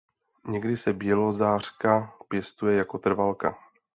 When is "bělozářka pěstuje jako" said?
0.93-2.97